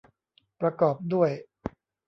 [0.59, 1.31] ประกอบด้วย